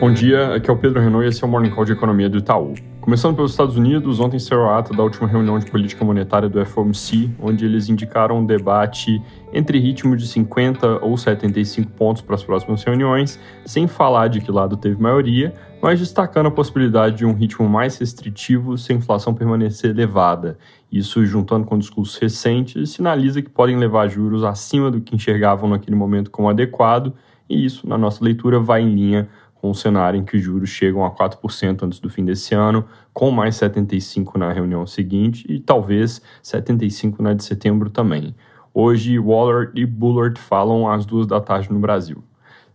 [0.00, 2.28] Bom dia, aqui é o Pedro Renault e esse é o Morning Call de Economia
[2.28, 2.74] do Itaú.
[3.00, 6.64] Começando pelos Estados Unidos, ontem saiu a ata da última reunião de política monetária do
[6.66, 9.22] FOMC, onde eles indicaram um debate
[9.52, 14.50] entre ritmo de 50 ou 75 pontos para as próximas reuniões, sem falar de que
[14.50, 19.32] lado teve maioria, mas destacando a possibilidade de um ritmo mais restritivo se a inflação
[19.32, 20.58] permanecer elevada.
[20.90, 25.96] Isso, juntando com discursos recentes, sinaliza que podem levar juros acima do que enxergavam naquele
[25.96, 27.14] momento como adequado,
[27.48, 29.28] e isso, na nossa leitura, vai em linha
[29.64, 32.84] com um cenário em que os juros chegam a 4% antes do fim desse ano,
[33.14, 38.34] com mais 75 na reunião seguinte e talvez 75 na de setembro também.
[38.74, 42.22] Hoje, Waller e Bullard falam às duas da tarde no Brasil.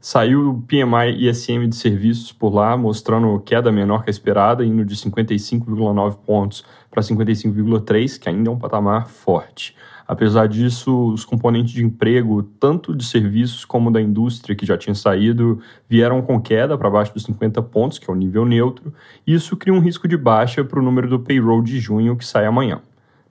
[0.01, 4.83] Saiu o PMI ISM de serviços por lá, mostrando queda menor que a esperada, indo
[4.83, 9.75] de 55,9 pontos para 55,3, que ainda é um patamar forte.
[10.09, 14.95] Apesar disso, os componentes de emprego, tanto de serviços como da indústria que já tinha
[14.95, 18.91] saído, vieram com queda para baixo dos 50 pontos, que é o nível neutro,
[19.27, 22.25] e isso cria um risco de baixa para o número do payroll de junho, que
[22.25, 22.81] sai amanhã.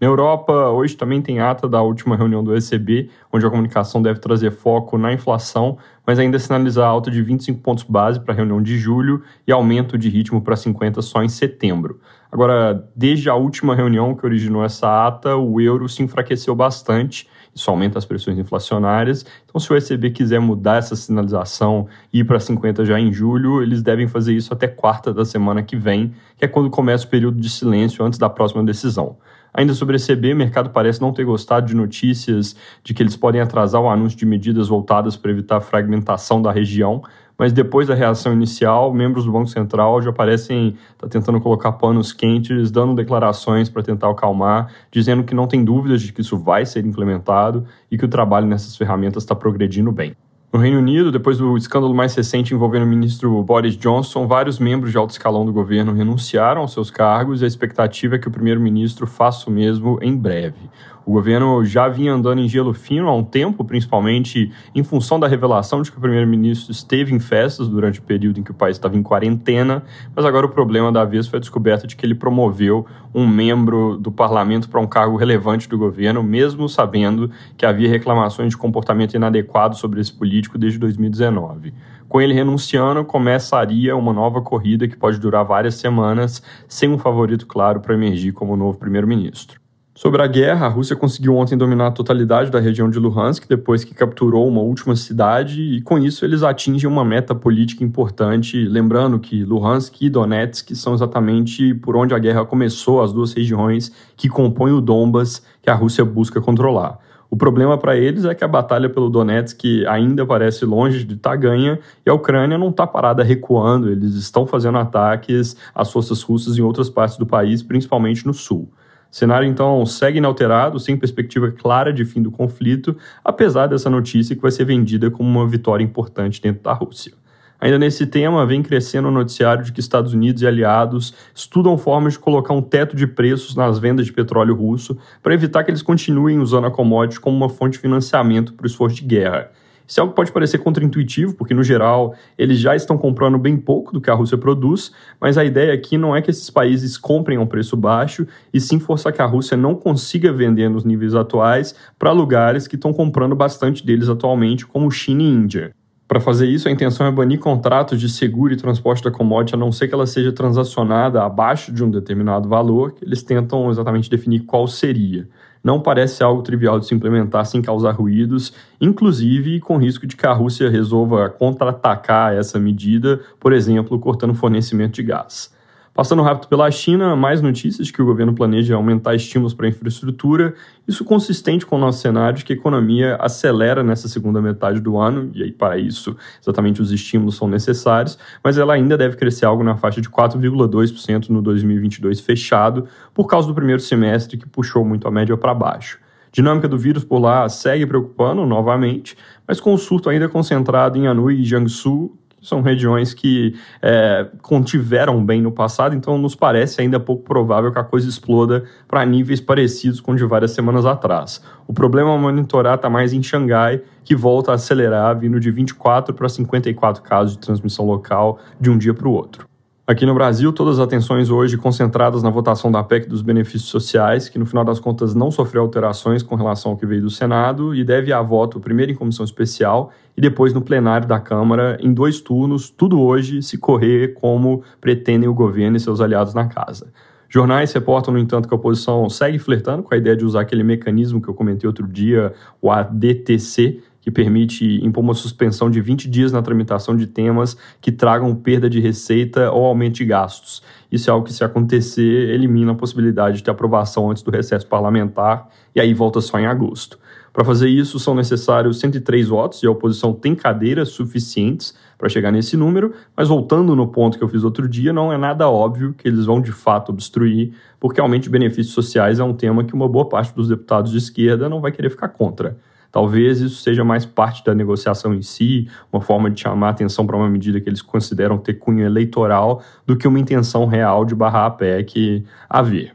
[0.00, 4.20] Na Europa, hoje também tem ata da última reunião do ECB, onde a comunicação deve
[4.20, 8.62] trazer foco na inflação, mas ainda sinalizar alta de 25 pontos base para a reunião
[8.62, 12.00] de julho e aumento de ritmo para 50 só em setembro.
[12.30, 17.26] Agora, desde a última reunião que originou essa ata, o euro se enfraqueceu bastante
[17.58, 19.26] isso aumenta as pressões inflacionárias.
[19.44, 23.62] Então, se o ECB quiser mudar essa sinalização e ir para 50 já em julho,
[23.62, 27.08] eles devem fazer isso até quarta da semana que vem, que é quando começa o
[27.08, 29.16] período de silêncio antes da próxima decisão.
[29.58, 33.16] Ainda sobre a ECB, o mercado parece não ter gostado de notícias de que eles
[33.16, 37.02] podem atrasar o anúncio de medidas voltadas para evitar a fragmentação da região,
[37.36, 41.72] mas depois da reação inicial, membros do Banco Central já parecem estar tá tentando colocar
[41.72, 46.38] panos quentes, dando declarações para tentar acalmar, dizendo que não tem dúvidas de que isso
[46.38, 50.14] vai ser implementado e que o trabalho nessas ferramentas está progredindo bem.
[50.50, 54.90] No Reino Unido, depois do escândalo mais recente envolvendo o ministro Boris Johnson, vários membros
[54.90, 58.30] de alto escalão do governo renunciaram aos seus cargos e a expectativa é que o
[58.30, 60.70] primeiro-ministro faça o mesmo em breve.
[61.08, 65.26] O governo já vinha andando em gelo fino há um tempo, principalmente em função da
[65.26, 68.76] revelação de que o primeiro-ministro esteve em festas durante o período em que o país
[68.76, 69.82] estava em quarentena,
[70.14, 73.96] mas agora o problema da vez foi a descoberta de que ele promoveu um membro
[73.96, 79.14] do parlamento para um cargo relevante do governo, mesmo sabendo que havia reclamações de comportamento
[79.14, 81.72] inadequado sobre esse político desde 2019.
[82.06, 87.46] Com ele renunciando, começaria uma nova corrida que pode durar várias semanas, sem um favorito
[87.46, 89.67] claro para emergir como novo primeiro-ministro.
[89.98, 93.82] Sobre a guerra, a Rússia conseguiu ontem dominar a totalidade da região de Luhansk depois
[93.82, 99.18] que capturou uma última cidade e com isso eles atingem uma meta política importante, lembrando
[99.18, 104.28] que Luhansk e Donetsk são exatamente por onde a guerra começou, as duas regiões que
[104.28, 107.00] compõem o Donbas que a Rússia busca controlar.
[107.28, 111.30] O problema para eles é que a batalha pelo Donetsk ainda parece longe de estar
[111.30, 116.22] tá ganha e a Ucrânia não está parada recuando, eles estão fazendo ataques às forças
[116.22, 118.70] russas em outras partes do país, principalmente no sul.
[119.10, 124.36] O cenário, então, segue inalterado, sem perspectiva clara de fim do conflito, apesar dessa notícia
[124.36, 127.12] que vai ser vendida como uma vitória importante dentro da Rússia.
[127.60, 132.12] Ainda nesse tema, vem crescendo o noticiário de que Estados Unidos e aliados estudam formas
[132.12, 135.82] de colocar um teto de preços nas vendas de petróleo russo para evitar que eles
[135.82, 139.50] continuem usando a commodity como uma fonte de financiamento para o esforço de guerra.
[139.88, 143.56] Isso é algo que pode parecer contraintuitivo, porque no geral eles já estão comprando bem
[143.56, 146.98] pouco do que a Rússia produz, mas a ideia aqui não é que esses países
[146.98, 150.84] comprem a um preço baixo, e sim forçar que a Rússia não consiga vender nos
[150.84, 155.74] níveis atuais para lugares que estão comprando bastante deles atualmente, como China e Índia.
[156.08, 159.58] Para fazer isso, a intenção é banir contratos de seguro e transporte da commodity, a
[159.58, 164.08] não ser que ela seja transacionada abaixo de um determinado valor, que eles tentam exatamente
[164.08, 165.28] definir qual seria
[165.62, 170.26] não parece algo trivial de se implementar sem causar ruídos, inclusive com risco de que
[170.26, 175.52] a Rússia resolva contra-atacar essa medida, por exemplo, cortando fornecimento de gás.
[175.98, 180.54] Passando rápido pela China, mais notícias que o governo planeja aumentar estímulos para a infraestrutura,
[180.86, 184.96] isso consistente com o nosso cenário de que a economia acelera nessa segunda metade do
[184.96, 189.44] ano, e aí para isso exatamente os estímulos são necessários, mas ela ainda deve crescer
[189.44, 194.84] algo na faixa de 4,2% no 2022 fechado, por causa do primeiro semestre que puxou
[194.84, 195.98] muito a média para baixo.
[196.30, 199.16] Dinâmica do vírus por lá segue preocupando novamente,
[199.48, 205.24] mas com o surto ainda concentrado em Anhui e Jiangsu, são regiões que é, contiveram
[205.24, 209.40] bem no passado, então nos parece ainda pouco provável que a coisa exploda para níveis
[209.40, 211.42] parecidos com de várias semanas atrás.
[211.66, 216.14] O problema a monitorar está mais em Xangai, que volta a acelerar, vindo de 24
[216.14, 219.46] para 54 casos de transmissão local de um dia para o outro.
[219.88, 224.28] Aqui no Brasil, todas as atenções hoje concentradas na votação da PEC dos benefícios sociais,
[224.28, 227.74] que no final das contas não sofreu alterações com relação ao que veio do Senado
[227.74, 231.90] e deve a voto primeiro em comissão especial e depois no plenário da Câmara em
[231.90, 236.92] dois turnos, tudo hoje se correr como pretendem o governo e seus aliados na casa.
[237.30, 240.62] Jornais reportam, no entanto, que a oposição segue flertando com a ideia de usar aquele
[240.62, 246.08] mecanismo que eu comentei outro dia, o ADTC, que permite impor uma suspensão de 20
[246.08, 250.62] dias na tramitação de temas que tragam perda de receita ou aumento de gastos.
[250.90, 254.66] Isso é algo que, se acontecer, elimina a possibilidade de ter aprovação antes do recesso
[254.66, 255.46] parlamentar
[255.76, 256.98] e aí volta só em agosto.
[257.34, 262.32] Para fazer isso, são necessários 103 votos e a oposição tem cadeiras suficientes para chegar
[262.32, 265.92] nesse número, mas voltando no ponto que eu fiz outro dia, não é nada óbvio
[265.92, 269.74] que eles vão de fato obstruir, porque aumento de benefícios sociais é um tema que
[269.74, 272.56] uma boa parte dos deputados de esquerda não vai querer ficar contra.
[272.90, 277.16] Talvez isso seja mais parte da negociação em si, uma forma de chamar atenção para
[277.16, 281.46] uma medida que eles consideram ter cunho eleitoral, do que uma intenção real de barrar
[281.46, 282.94] a PEC a ver.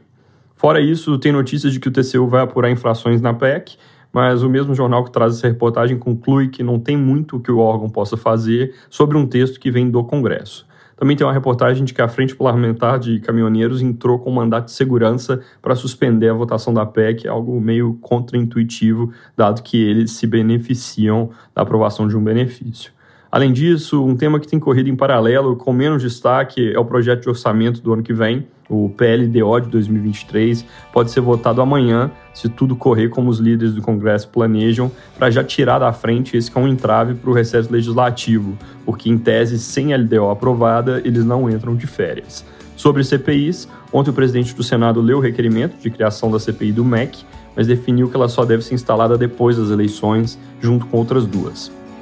[0.56, 3.76] Fora isso, tem notícias de que o TCU vai apurar infrações na PEC,
[4.12, 7.58] mas o mesmo jornal que traz essa reportagem conclui que não tem muito que o
[7.58, 10.66] órgão possa fazer sobre um texto que vem do Congresso.
[10.96, 14.66] Também tem uma reportagem de que a Frente Parlamentar de Caminhoneiros entrou com um mandato
[14.66, 20.26] de segurança para suspender a votação da PEC, algo meio contraintuitivo, dado que eles se
[20.26, 22.92] beneficiam da aprovação de um benefício.
[23.34, 27.22] Além disso, um tema que tem corrido em paralelo, com menos destaque, é o projeto
[27.22, 32.48] de orçamento do ano que vem, o PLDO de 2023, pode ser votado amanhã, se
[32.48, 34.88] tudo correr como os líderes do Congresso planejam,
[35.18, 39.10] para já tirar da frente esse que é um entrave para o recesso legislativo, porque,
[39.10, 42.44] em tese, sem LDO aprovada, eles não entram de férias.
[42.76, 46.84] Sobre CPIs, ontem o presidente do Senado leu o requerimento de criação da CPI do
[46.84, 47.24] MEC,
[47.56, 51.72] mas definiu que ela só deve ser instalada depois das eleições, junto com outras duas.